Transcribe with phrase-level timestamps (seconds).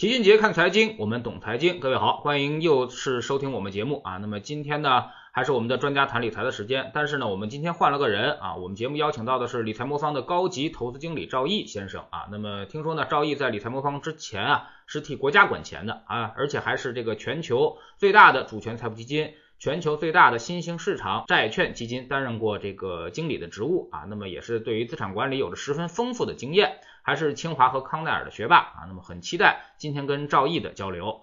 [0.00, 1.78] 齐俊杰看财经，我们懂财经。
[1.78, 4.16] 各位好，欢迎又是收听我们节目啊。
[4.16, 8.56] 那么今天呢，还是我们的专家谈理财的时间，但是呢，我们今天换了个人啊。
[8.56, 12.28] 我们节目邀请到的是理财魔方的高级投资经理赵毅先生啊。
[12.30, 24.06] 那么听说呢，赵毅在理财魔方之前啊，是替国家管钱的啊，而且还是这个全球最大的主权财富基金、全球最大的新兴市场债券基金担任过这个经理的职务啊。
[24.08, 26.78] 那么也是对于资产管理有着十分丰富的经验。
[27.02, 31.22] 还是清华和康奈尔的学霸啊，那么很期待今天跟赵毅的交流。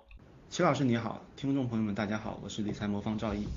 [0.50, 3.48] 齐老师你好，听众朋友们大家好，我是理财魔方赵毅。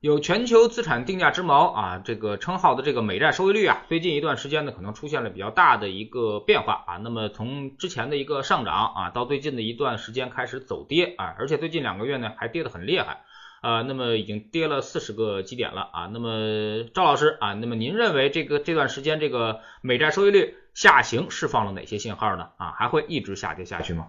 [0.00, 13.24] 有全球资产定价之矛啊这个称号的这个美债收益率啊，最近一段时间呢可能出现了比较大的一个变化啊，那么从之前的一个上涨啊，到最近的一段时间开始走跌啊，而且最近两个月呢还跌得很厉害。
[13.62, 16.10] 啊，那么已经跌了四十个基点了啊。
[16.12, 22.48] 那么赵老师啊，那么您认为这个这段时间这个美债收益率下行释放了哪些信号呢？
[22.56, 24.08] 啊，还会一直下跌下去吗？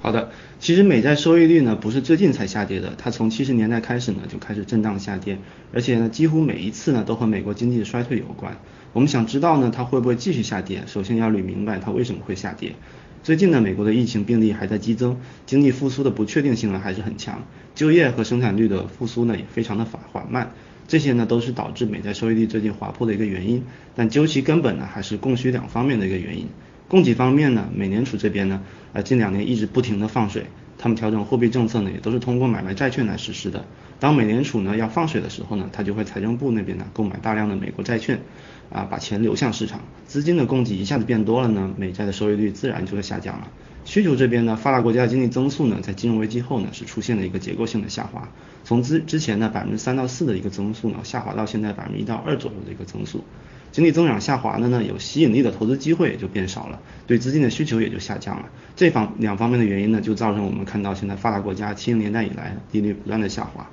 [0.00, 5.38] 好的，其实美债收益率呢不是最近才下跌的，它从七十年代开始呢就开始震荡下跌，
[5.72, 8.58] 而且呢几乎每一次呢都和美国经济的衰退有关。
[8.92, 12.74] 我们想知道呢它会不会继续下跌，首先要捋明白它为什么会下跌。
[13.22, 17.42] 最近呢，美国的疫情病例还在激增，经济复苏的不确定性呢还是很强，
[17.74, 20.52] 就业和生产率的复苏呢也非常的缓缓慢，
[20.86, 23.62] 这些呢都是导致美债收益率最近滑坡的一个原因。
[23.94, 26.46] 但究其根本呢，还是供需两方面的一个原因。
[26.86, 30.46] 供给方面呢，美联储这边呢，呃近两年一直不停的放水，
[30.84, 33.64] 他们调整货币政策呢也都是通过买卖债券来实施的。
[33.98, 38.20] 当美联储呢要放水的时候呢，它就会财政部那边呢购买大量的美国债券。
[38.70, 43.48] 啊，把钱流向市场，资金的供给一下子变多了呢，美债的收益率自然就会下降了。
[43.86, 48.28] 需求这边呢，发达国家的经济增速呢，在金融危机后呢，是出现了一个结构性的下滑，
[48.64, 53.24] 从之之前的百分之三到四的一个增速呢，下滑到现在百分之一到二左右的一个增速。
[53.74, 58.48] 经济增长下滑的呢，有吸引力的投资机会也就变少了，对资金的需求也就下降了。
[58.76, 63.68] 这方两方面的原因呢，就造成我们看到现在发达国家七零年代以来利率不断的下滑。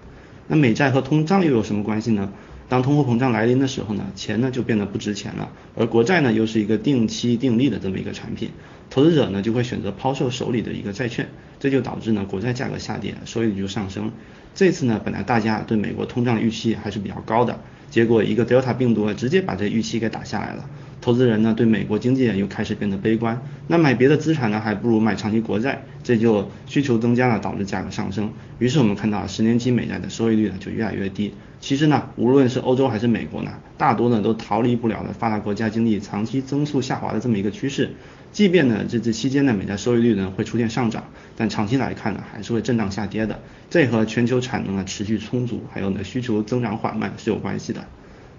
[0.48, 2.34] 那美债和通胀又有什么关系呢？
[2.68, 8.50] 当通货膨胀来临的时候呢，钱呢就变得不值钱了，而国债呢又是一个定期定利的这么一个产品，
[8.90, 11.30] 投资者呢就会选择抛售手里的一个债券，
[11.60, 14.12] 这就导致呢国债价格下跌，收益率就上升。
[14.56, 20.68] 这次呢本来大家对美国通胀预期还是比较高的，结果一个 Delta 病毒直接把这预期给打下来了，
[21.02, 28.32] 投资人呢对美国经济又开始变得悲观，那买别的资产呢还不如买长期国债，这就需求增加了，导致价格上升。
[28.60, 31.34] 于是我们看到十年期美债的收益率呢就越来越低。
[31.60, 37.92] 其实呢，无论是欧洲还是美国呢，大多呢都逃离不了的发达国家经济长期增速下滑的这么一个趋势。
[38.32, 41.04] 即便呢这这期间呢美债收益率呢会出现上涨，
[41.36, 43.40] 但长期来看呢还是会震荡下跌的。
[43.70, 47.86] 这和全球产能呢持续充足，还有呢需求增长缓慢是有关系的。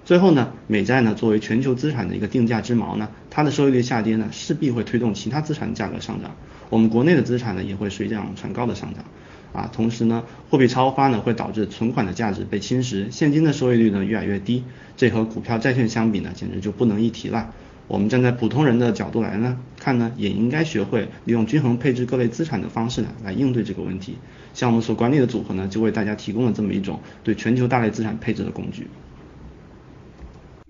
[0.04, 6.32] 最后呢，美债呢作为全球资产的一个定价之锚呢，它的收益率下跌呢势必会推动其他资产价格上涨，
[6.70, 9.04] 我们国内的资产呢也会水涨船高的上涨。
[9.52, 14.64] 啊，同时呢，货币超发呢会导致存款的价值被侵蚀，现金的收益率呢越来越低，
[14.96, 17.52] 这和股票、债券相比呢，简直就不能一提了。
[17.92, 24.16] 我们站在普通人的角度来呢看呢，也应该学会利用均衡配置各类资产的方式呢来应对这个问题。
[24.54, 28.88] 像我们所管理的组合呢，就为大家提供了这么一种对全球大类资产配置的工具。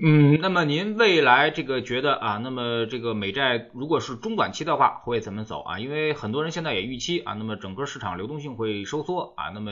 [0.04, 5.78] 嗯，那么您未来这个觉得啊，那么这个美债如果是中短期的话会怎么走啊？
[5.78, 9.70] 因为很多人现在也预期啊，那么整个市场流动性会收缩啊，那么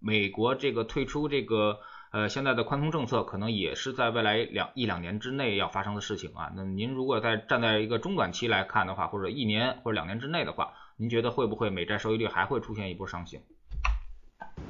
[0.00, 1.78] 美国这个退出这个
[2.10, 6.50] 呃现在的宽松政策，可能也是在未来两一两年之内要发生的事情啊。
[6.56, 13.42] 那您如果在站在一个中短期来看的话，或者一年或者两年之内的话，您觉得会不会美债收益率还会出现一波上行？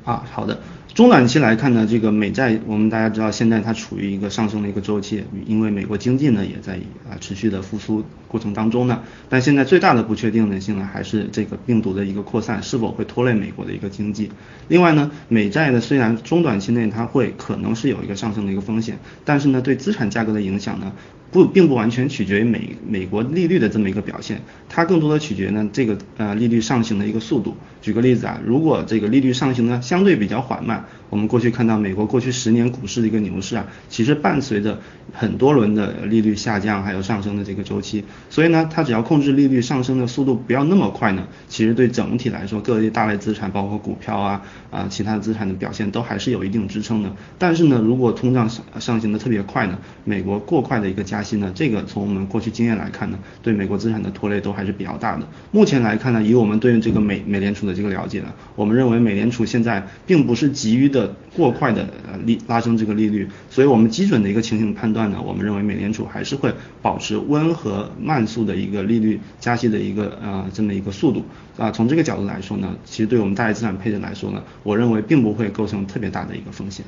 [0.09, 0.59] 啊，好的。
[0.95, 6.77] 中短期来看呢，这个美债，我们大家知道，现在它处于一个上升的一个周期，因为美国经济呢也在
[7.09, 9.01] 啊持续的复苏过程当中呢。
[9.29, 14.33] 但现在最大的不确定性呢，还是这个病毒的一个扩散是否会拖累美国的一个经济。
[14.69, 20.91] 另外呢，美债呢虽然中短期内它会可能是有一个上升的一个风险，但是呢对资产价格的影响呢。
[21.31, 27.55] 不，并不完全取决于美美国利率的这么一个表现，它更多的取决呢这个呃利率上行的一个速度。
[27.81, 34.81] 举个例子啊，如果这个利率上行呢相对比较缓慢，我们过去看到美国过去十年股市的一个牛市啊，其实伴随着
[35.13, 47.15] 很多轮的利率下降还有上升的这个周期，所以呢它只要控制利率上升的速度不要那么快呢，其实对整体来说各类大类资产包括股票啊啊其他资产的表现都还是有一定支撑的。
[47.39, 55.27] 但是呢如果通胀上上行的特别快呢，美国过快的一个加加息呢，这个从我们过去经验来看呢，对美国资产的拖累都还是比较大的。
[55.51, 71.25] 目前来看呢，以我们对于这个美美联储的这个了解呢，我们认为美联储现在并不是急于的过快的呃利拉升这个利率，所以我们基准的一个情形判断呢，我们认为美联储还是会保持温和慢速的一个利率加息的一个呃这么一个速度
[71.57, 71.73] 啊。
[71.73, 76.87] 从这个角度来说呢，其实对我们大类资产配置来说呢，我认为并不会构成特别大的一个风险。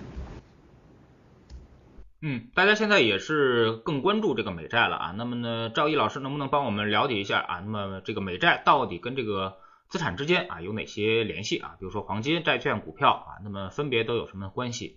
[2.23, 5.15] 嗯，大家现在也是更关注这个美债了啊。
[5.17, 7.61] 那么呢，赵毅老师能不能帮我们了解一下啊？
[7.65, 9.55] 那么这个美债到底跟这个
[9.89, 11.77] 资产之间啊有哪些联系啊？
[11.81, 14.97] 比如说黄金、债券、股票啊，那么分别都有什么关系？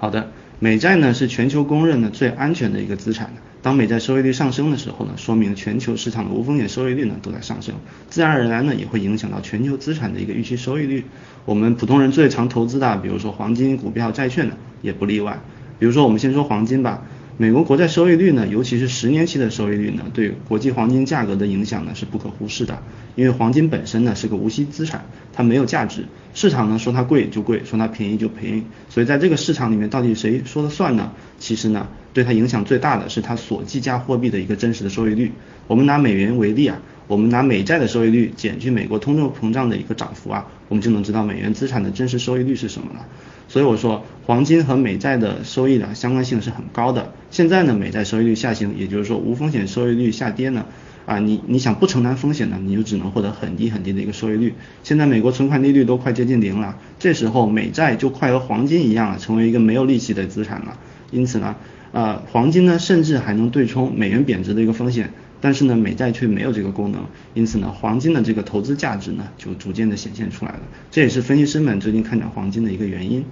[0.00, 3.32] 好的，美债呢是全球公认的最安全的一个资产。
[3.62, 7.76] 当美债收益率上升的时候呢，说明全球市场的无风险收益率呢都在上升，
[8.08, 11.04] 自然而然呢也会影响到全球资产的一个预期收益率。
[11.44, 15.38] 我们普通人最常投资的，比如说黄金、股票、债券呢，也不例外。
[15.84, 17.02] 比如说，我们先说黄金吧。
[17.36, 22.82] 美国国债收益率呢，尤其是十年期的收益率呢，对国际黄金价格的影响呢是不可忽视的。
[23.16, 25.04] 因为黄金本身呢是个无息资产，
[25.34, 28.62] 它没有价值，市场呢说它贵就贵，说它便宜就便宜。
[28.88, 31.12] 所以在这个市场里面，到底谁说了算呢？
[31.38, 35.30] 其实呢，对它影响最大的是它所计价货币的一个真实的收益率。
[35.66, 43.06] 我们拿美元为例啊，我们拿美债的收益率减去美国通货膨胀的一个涨幅啊，我们就能知道美元资产的真实收益率是什么了。
[43.46, 47.12] 所以我说，黄金和美债的收益的相关性是很高的。
[47.30, 50.66] 现在呢，美债收益率下行，也就是说无风险收益率下跌呢，
[51.06, 54.54] 啊，你你想不承担风险呢，你就只能获得很低很低的一个收益率。
[54.82, 60.76] 现在美国存款利率都快接近零了，这时候美债就快和黄金一样了，成为一个没有利息的资产了。
[61.12, 61.54] 因此呢，
[61.92, 65.12] 呃，黄金呢甚至还能对冲美元贬值的一个风险，
[65.44, 67.04] 但是呢，美债却没有这个功能。
[67.34, 70.60] 因此呢，黄金的这个投资价值呢就逐渐的显现出来了。
[70.90, 73.22] 这也是分析师们最近看涨黄金的一个原因。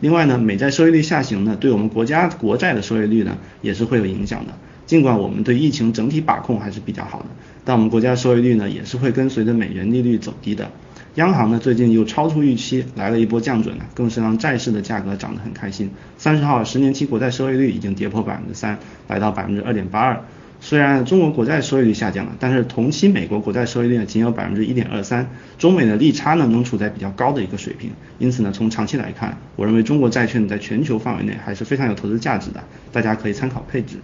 [0.00, 4.52] 另外呢，美债收益率下行呢，对我们国家国债的收益率呢，也是会有影响的。
[4.86, 7.26] 尽管我们对疫情整体把控还是比较好的，
[7.64, 10.68] 但我们国家收益率呢，也是会跟随着美元利率走低的。
[11.14, 15.92] 央行呢，最近又超出预期来了一波降准呢，更是让债市的价格涨得很开心。
[16.18, 18.76] 三十号十年期国债收益率已经跌破百分之三，
[19.06, 20.20] 来到百分之二点八二。
[20.64, 25.28] 虽然中国国债收益率下降了，但是同期美国国债收益率仅有百分之一点二三，
[25.58, 32.62] 中美的利差呢能处在比较高的一个水平，因此呢从长期来看，我认为中国债券在全球范围内还是非常有投资价值的，
[32.92, 33.96] 大家可以参考配置。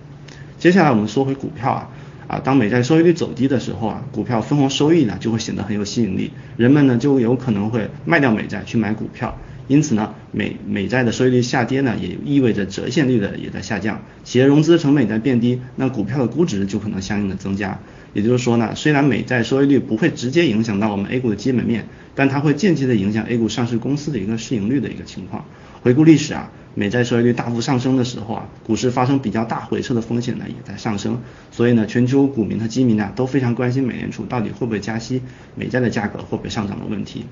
[0.59, 1.91] 接下来我们说回股票啊，
[2.27, 9.39] 啊当美债收益率走低的时候啊，股票分红收益呢就会显得很有吸引力，人们呢就有可能会卖掉美债去买股票。
[9.69, 17.79] 因此呢，美美债的收益率下跌呢，也意味着折现率的也在下降，企业融资成本在变低，那股票的估值就可能相应的增加。
[18.15, 25.45] 也就是说呢，虽然美债收益率不会直接影响到我们 A 股的基本面，但它会间接的影响 A 股上市公司的一个市盈率的一个情况。
[25.83, 31.21] 回顾历史啊，美债收益率大幅上升的时候啊，股市发生比较大回撤的风险呢也在上升。
[31.53, 35.23] 所以呢，全球股民和基民呢都非常关心美联储到底会不会加息，
[35.55, 37.27] 美债的价格会不会上涨的问题。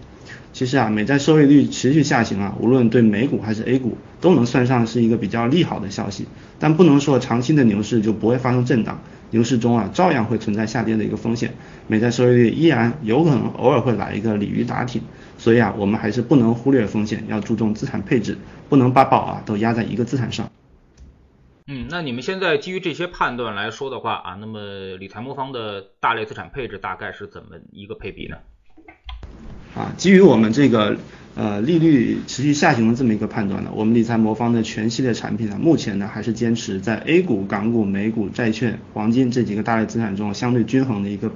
[0.53, 6.27] 其实啊，美债收益率持续下行啊，无论对美股还是 A 股，都能算上是一个比较利好的消息。
[6.59, 9.01] 但不能说长期的牛市就不会发生震荡，
[9.31, 11.55] 牛市中啊，照样会存在下跌的一个风险。
[11.87, 15.03] 美债收益率依然有可能偶尔会来一个鲤鱼打挺，
[15.39, 18.39] 所以啊，我们还是不能忽略风险，要注重资产配置，
[18.69, 20.51] 不能把宝啊都压在一个资产上。
[21.69, 28.37] 嗯，那你们现在基于这些判断来说的话啊，那么理财魔方的大类资产配置大概是怎么一个配比呢？
[29.75, 30.97] 啊，基于我们这个
[31.37, 41.31] 呃利率持续下行的这么一个判断呢，我们理财魔方的全系列产品呢，目前呢还是坚持在 A 股、港股、美股、债券、黄金这几个大类资产中相对均衡的一个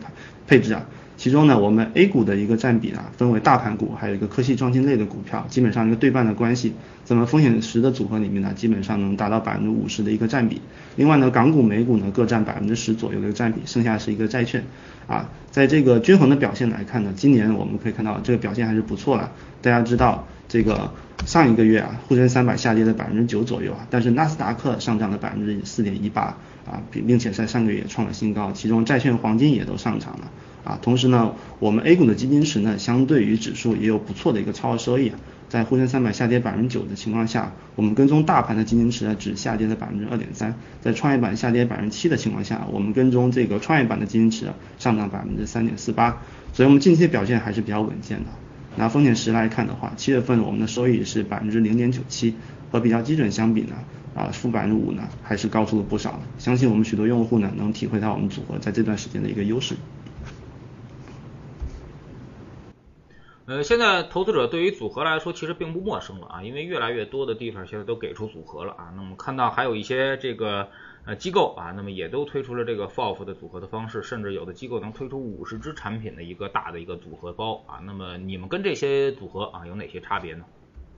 [0.48, 0.84] 配置啊。
[1.20, 6.72] 其中呢，我们 A 股的一个占比呢，分为大盘股，还有一个科技创新类的股票，基本上一个对半的关系。
[7.04, 10.62] 咱们风险十的组合里面呢，基本上能达到百分之五十的一个占比。
[10.96, 14.64] 另外呢，港股、美股呢各占百分之十左右的一个占比，剩下是一个债券。
[15.06, 19.30] 啊，在这个均衡的表现来看呢，今年我们可以看到这个表现还是不错的。
[19.60, 20.90] 大家知道这个
[21.26, 26.34] 上一个月啊，沪深三百下跌了百分之九左右啊，但是纳斯达克上涨了百分之四点一八
[26.64, 30.30] 啊，并并且在上个月也创了新高，其中债券、黄金也都上涨了。
[30.64, 35.12] 啊，同时呢，我们 A 股的基金池呢，相对于指数也有不错的一个超额收益。
[35.48, 40.54] 在沪深三百下跌百分之九的情况下，我们跟踪大盘的基金池呢，只下跌了百分之二点三。
[40.80, 44.46] 在创业板下跌百分之七的情况下，我们跟踪这个创业板的基金池
[44.78, 46.22] 上涨百分之三点四八。
[46.52, 48.26] 所以，我们近期表现还是比较稳健的。
[48.76, 52.36] 拿风险十来看的话，七月份我们的收益是百分之零点九七，
[52.70, 53.74] 和比较基准相比呢，
[54.14, 56.20] 啊，负百分之五呢，还是高出了不少。
[56.38, 59.74] 相信我们许多用户呢，能体会到我们组合在这段时间的一个优势。
[63.50, 68.92] 呃，现在投资者对于组合来说其实并不陌生了啊，因为越来越多的地方现在都给出组合了啊。
[68.94, 70.68] 那我们看到还有一些这个
[71.04, 77.82] 呃机构啊，那么也都推出了这个 FOF 的组合的方式，甚至有的机构能推出五十只产品的一个大的一个组合包啊。
[77.84, 80.44] 那么你们跟这些组合啊有哪些差别呢？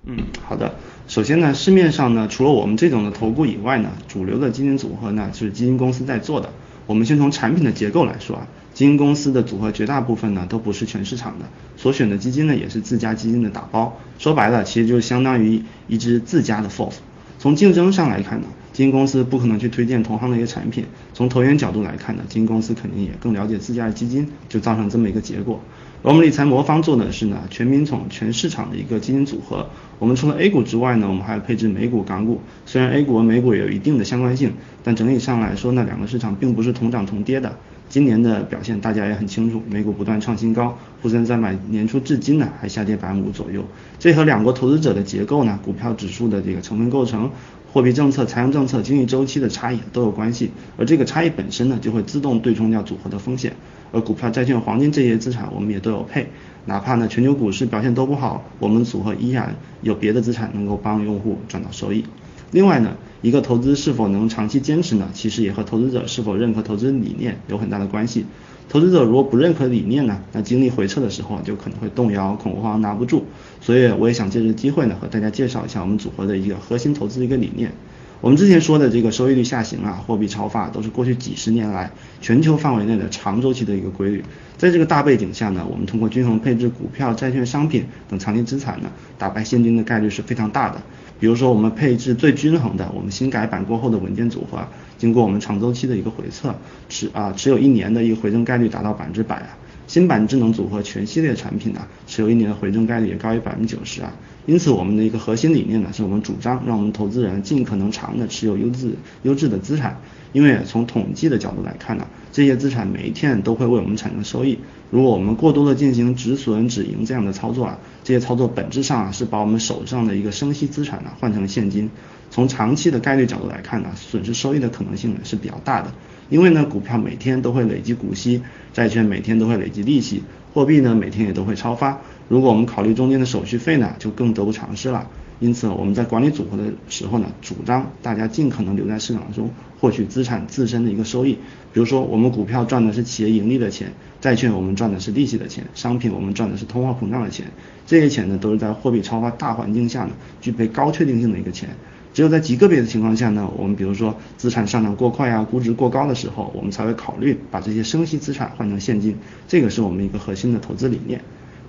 [0.04, 0.74] 嗯，好的。
[1.08, 6.50] 首先呢，市面上呢，除了我们这种的投顾以外呢，主流的基金组合呢是基金公司在做的。
[6.84, 8.46] 我们先从产品的结构来说啊。
[8.74, 11.44] 基金公司的组合绝大部分呢都不是全市场的，
[11.76, 16.94] 所选的基金呢也是自家基金的打包，说白了其实就相当于一支自家的 FOF。
[17.38, 25.60] 从竞争上来看呢，基金公司不可能去推荐同行的一个产品，从投研角度来看呢，基金公司肯定也更了解自家的基金，就造成这么一个结果。
[26.04, 32.40] 而我们理财魔方做的是呢全民宠全市场的一个基金组合，我们除了 A 股之外呢，我们还要配置美股、港股。
[32.64, 34.52] 虽然 A 股和美股也有一定的相关性，
[34.82, 37.56] 但整体上来说呢，两个市场并不是同涨同跌的。
[37.92, 43.62] 今年的表现大家也很清楚，美股不断创新高，沪深三百年初至今呢还下跌百分之五左右，
[43.98, 47.30] 这和两国投资者的结构呢、股票指数的这个成分构成、
[47.70, 53.54] 货币政策、财政政策、经济周期的差异都有关系，而这个差异本身呢就会自动对冲掉组合的风险，
[53.92, 56.28] 而股票、债券、黄金这些资产我们也都有配，
[56.64, 62.06] 哪怕呢全球股市表现都不好，我们组合依然有别的资产能够帮用户赚到收益。
[62.52, 65.08] 另外呢，一个投资是否能长期坚持呢？
[65.12, 68.24] 其实也和投资者是否认可投资理念有很大的关系。
[68.68, 73.24] 投资者如果不认可理念呢，那经历回撤的时候就可能会动摇、恐慌、拿不住。
[73.60, 77.72] 所以我也想借这个机会呢，和大家介绍一下我们组合的一个核心投资的一个理念。
[78.22, 84.24] 我们之前说的这个收益率下行啊，货币超发，都是过去几十年来全球范围内的长周期的一个规律。
[84.56, 88.88] 在这个大背景下呢，我们通过均衡配置股票、债券、商品等长期资产呢，
[89.18, 90.80] 打败现金的概率是非常大的。
[91.18, 94.64] 比如说，我们配置最均衡的，我们新改版过后的稳健组合，
[94.98, 96.54] 经过我们长周期的一个回测，
[96.88, 99.44] 持啊持有一年的一个回正概率达到百分之百。
[99.92, 104.10] 新版智能组合全系列产品呢，持有一年的回正概率也高于百分之九十啊。
[104.46, 108.94] 因此，我们的一个核心理念呢，是我们主张让我们投资人尽可能长的持有优质
[109.24, 110.00] 优质的资产，
[110.32, 114.58] 因为从统计的角度来看呢，这些资产每一天都会为我们产生收益。
[114.92, 121.88] 如果我们过多的进行止损止盈这样的操作啊，这些操作本质上啊是把我们手上的一个生息资产呢换成现金。
[122.30, 125.90] 从长期的概率角度来看呢，损失收益的可能性呢是比较大的。
[126.28, 128.42] 因为呢，股票每天都会累积股息，
[128.74, 130.22] 债券每天都会累积利息，
[130.52, 131.98] 货币呢每天也都会超发。
[132.28, 135.08] 如果我们考虑中间的手续费呢，就更得不偿失了。
[135.42, 141.36] 因此，我们在管理组合的时候呢，主张大家尽可能留在市场中获取资产自身的一个收益。
[141.72, 147.46] 比如说，我们股票赚的是企业盈利的钱，债券我们赚的是利息的钱，商品我们赚的是通货膨胀的钱。
[147.88, 151.70] 这些钱呢，都是在货币超发大环境下呢，具备高确定性的一个钱。
[152.14, 159.16] 只有在极个别的情况下呢，我们比如说资产上涨过快啊，估值过高的时候，我们才会考虑把这些生息资产换成现金。
[159.48, 161.20] 这个是我们一个核心的投资理念。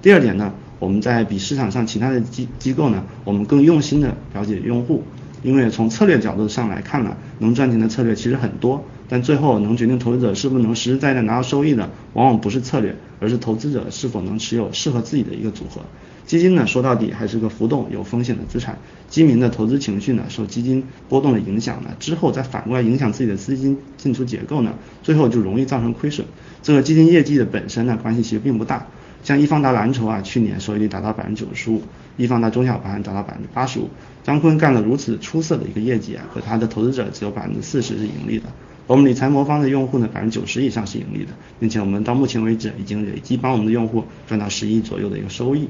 [0.03, 5.01] 第二点呢，我们在比市场上其他的机机构呢，我们更用心的了解用户，
[5.43, 15.79] 因为从策略角度上来看呢，能赚钱的策略其实很多，但最后能决定投资者是不是能实实在在拿到收益的，往往不是策略，而是投资者是否能持有适合自己的一个组合。
[16.25, 26.27] 基金呢，说到底还是个浮动有风险的资产，基民的投资情绪呢，受基金波动的影响呢，之后再反过来影响自己的资金进出结构呢，最后就容易造成亏损。
[26.61, 28.85] 这个基金业绩的本身呢，关系其实并不大。
[29.23, 31.81] 像易方达蓝筹啊，去年收益率达到百分之九十五，
[32.17, 33.89] 易方达中小盘达到百分之八十五。
[34.23, 38.45] 张坤干了如此出色的一个业绩啊，和他的投资者只有百分之四十是盈利的。
[38.85, 45.69] 我们理财魔方的用户呢，百分之九十以上是盈利的，并且我们到目前为止已经累计帮我们的用户赚到十亿左右的一个收益。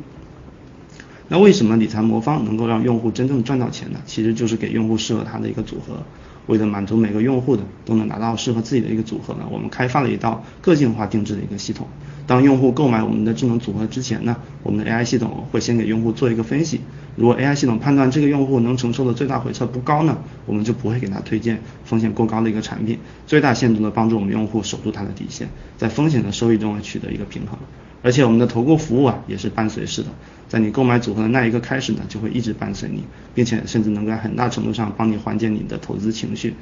[1.27, 3.99] 那为什么理财魔方能够让用户真正赚到钱呢？
[4.05, 6.01] 其实就是给用户适合他的一个组合。
[6.47, 11.87] 为了满足每个用户的都能拿到适合自己的一个组合呢，我们开发了一道个性化定制的一个系统。
[12.25, 16.79] 当用户购买我们的智能组合之前呢，我们的 AI 系统会先给用户做一个分析。
[17.15, 27.59] 如果 AI 系统判断这个用户能承受的最大回撤不高呢，我们就不会给他推荐风险过高的一个产品，最大限度的帮助我们用户守住他的底线，在风险的收益中取得一个平衡。
[28.01, 30.07] 而且我们的投顾服务啊也是伴随式的，
[30.49, 33.03] 在你购买组合的那一刻开始呢，就会一直伴随你，
[33.35, 36.53] 并且甚至能在很大程度上帮你缓解你的投资情绪。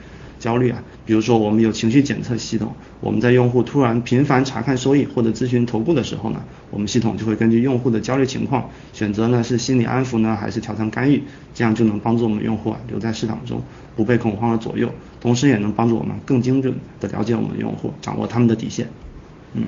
[0.41, 11.21] 焦虑啊，比如说我们有情绪检测系统，我们在用户突然频繁查看收益或者咨询投顾的时候呢，我们系统就会根据用户的焦虑情况选择呢是心理安抚呢还是调仓干预，
[11.53, 13.62] 这样就能帮助我们用户啊留在市场中
[13.95, 18.88] 不被恐慌的左右，同时也能帮助我们更精准的了解我们的用户，掌握他们的底线。
[19.53, 19.63] 嗯。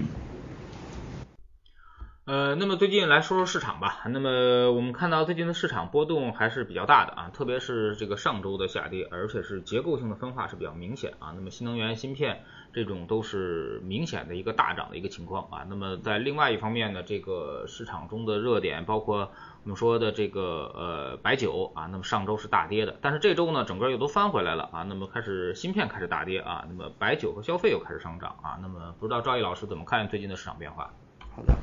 [2.26, 4.00] 呃，那么最近来说说市场吧。
[4.06, 11.34] 那么我们看到最近的市场波动还是比较大的啊，特别是这个上周的下跌，而且是结构性的分化是比较明显啊。
[11.36, 15.66] 那么新能源芯片这种都是明显的一个大涨的一个情况啊。
[15.68, 19.30] 那么在另外一方面呢，这个市场中的热点包括
[19.64, 24.84] 我们说的这个呃白酒啊，那么上周是大跌的，但是这周呢整个又都翻回来了啊。
[24.84, 28.58] 那么开始芯片开始大跌啊，那么白酒和消费又开始上涨啊。
[28.62, 30.94] 那么不知道赵毅老师怎么看最近的市场变化？
[31.36, 31.58] 好的，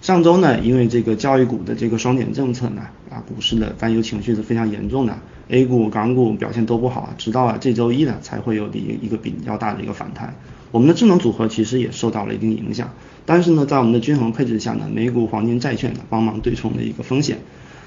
[0.00, 5.18] 上周呢，因为这个教育股的这个双减政策呢，啊，股市的担忧情绪是非常严重的
[5.48, 10.36] ，A 股、港股表现都不好，直到啊这周一呢，才会有一一个比较大的一个反弹。
[10.70, 12.90] 我们的智能组合其实也受到了一定影响，
[13.24, 17.38] 但是呢，在我们的均衡配置下呢，美股、黄金、债券呢帮忙对冲的一个风险。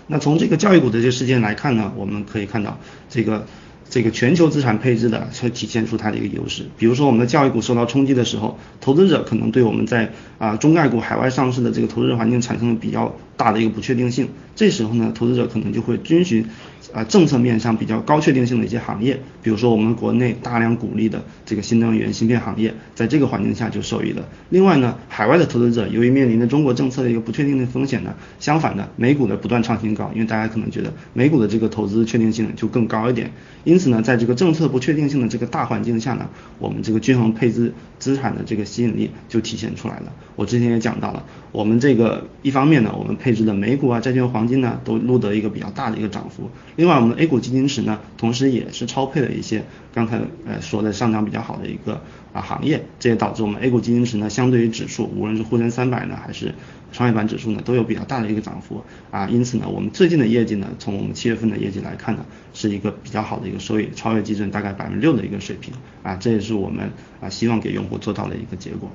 [0.07, 2.77] 那从这个教育股的这个事件来看呢，我们可以看到
[3.09, 3.45] 这个。
[3.89, 6.63] 这个全球资产配置的，才体现出它的一个优势。
[6.77, 14.27] 比如说，我们的教育股受到冲击的时候，投资者可能对我们在啊中概股海外上市的这个投资环境产生了比较大的一个不确定性。
[14.53, 16.45] 这时候呢，投资者可能就会遵循。
[16.91, 24.27] 啊，政策面上比较高确定性的一些行业，比如说我们国内大量鼓励的这个新能源芯片行业，在这个环境下就受益了。
[24.49, 33.31] 另外呢，海外的投资者由于面临着中国政策的一个不确定的风险呢，相反的，美股的不断创新高，因为大家可能觉得美股的这个投资确定性就更高一点。
[33.65, 36.27] 因此呢，在这个政策不确定性的这个大环境下呢，
[36.57, 40.11] 我们这个均衡配置资产的这个吸引力就体现出来了。
[40.35, 46.49] 我之前也讲到了，我们这个一方面呢，我们配配置的美股啊、债券、黄金呢，都录得一个比较大的一个涨幅。
[46.77, 52.01] 另外，我们的 A 股基金池呢，同时也是超配了一些刚才呃说的上涨比较好的一个
[52.33, 56.55] 啊行业，这也导致我们 A 股基金池呢，相对于指数，无论是沪深三百呢，还是
[56.91, 59.27] 创业板指数呢，都有比较大的一个涨幅啊。
[59.27, 65.71] 因此呢，我们最近的业绩呢，从我们七月份的业绩来看呢，是一个比较好的一个收益，超越基准大概百分之六的一个水平
[66.01, 66.89] 啊，这也是我们
[67.21, 68.89] 啊希望给用户做到的一个结果。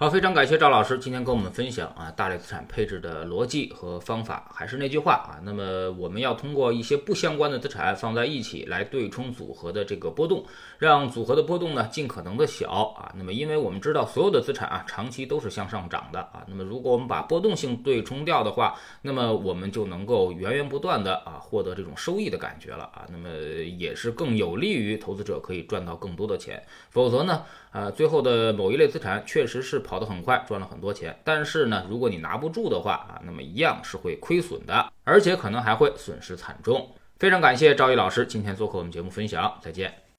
[0.00, 4.50] 好，非常感谢赵老师今天跟我们分享啊大类资产配置的逻辑和方法。
[4.50, 10.42] 还是那句话啊，那么我们要通过一些不相关的资产放在一起来对冲组合的这个波动，
[10.78, 13.12] 让组合的波动呢尽可能的小啊。
[13.14, 23.06] 那么因为我们知道所有的资产啊长期都是向上涨的啊，那么如果我们把波动性对冲掉的话，那么我们就能够源源不断的啊获得这种收益的感觉了啊。
[23.10, 23.28] 那么
[23.76, 26.62] 也是更有利于投资者可以赚到更多的钱。
[26.88, 27.42] 否则呢？
[27.70, 31.18] 啊，最后的某一类资产确实是跑得很快，赚了很多钱。
[31.24, 36.88] 但是呢，如果你拿不住的话啊，那么一样是会亏损的，而且可能还会损失惨重。
[37.18, 40.09] 非常感谢赵毅老师今天做客我们节目分享，再见。